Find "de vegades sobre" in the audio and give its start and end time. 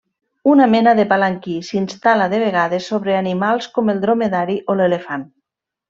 2.33-3.17